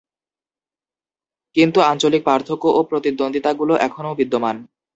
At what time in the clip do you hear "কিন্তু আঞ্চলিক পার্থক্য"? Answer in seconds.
1.55-2.63